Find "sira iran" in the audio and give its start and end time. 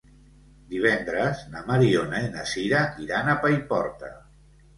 2.53-3.31